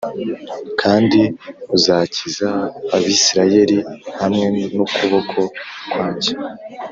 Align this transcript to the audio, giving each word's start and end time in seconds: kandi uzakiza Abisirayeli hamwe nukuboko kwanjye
kandi 0.81 1.21
uzakiza 1.75 2.49
Abisirayeli 2.95 3.77
hamwe 4.19 4.45
nukuboko 4.75 5.39
kwanjye 5.91 6.31